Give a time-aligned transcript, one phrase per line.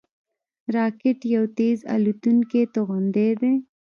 [0.75, 3.53] راکټ یو تېز الوتونکی توغندی دی